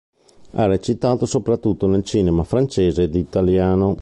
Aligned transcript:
Ha 0.53 0.65
recitato 0.65 1.27
soprattutto 1.27 1.85
nel 1.85 2.03
cinema 2.03 2.43
francese 2.43 3.03
ed 3.03 3.13
italiano. 3.13 3.99